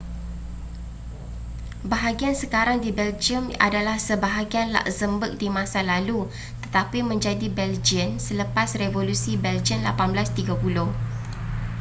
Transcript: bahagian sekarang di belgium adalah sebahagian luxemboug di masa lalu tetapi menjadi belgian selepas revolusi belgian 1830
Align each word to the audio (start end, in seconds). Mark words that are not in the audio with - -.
bahagian 1.91 2.33
sekarang 2.43 2.77
di 2.85 2.89
belgium 2.99 3.43
adalah 3.67 3.97
sebahagian 4.07 4.69
luxemboug 4.75 5.33
di 5.41 5.45
masa 5.57 5.79
lalu 5.91 6.19
tetapi 6.65 6.99
menjadi 7.11 7.45
belgian 7.59 8.11
selepas 8.27 8.69
revolusi 8.83 9.33
belgian 9.45 9.81
1830 9.85 11.69